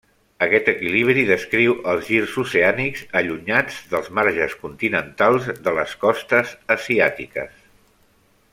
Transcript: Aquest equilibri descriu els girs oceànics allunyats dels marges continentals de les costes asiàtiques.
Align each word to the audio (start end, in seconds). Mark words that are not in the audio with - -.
Aquest 0.43 0.69
equilibri 0.71 1.25
descriu 1.31 1.75
els 1.91 2.07
girs 2.13 2.33
oceànics 2.43 3.03
allunyats 3.21 3.77
dels 3.93 4.09
marges 4.21 4.57
continentals 4.63 5.51
de 5.69 5.75
les 5.81 5.95
costes 6.07 6.57
asiàtiques. 6.79 7.63